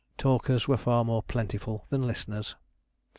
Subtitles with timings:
[0.17, 2.55] Talkers were far more plentiful than listeners.